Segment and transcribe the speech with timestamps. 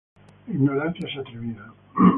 [0.47, 1.75] La ignorancia es atrevida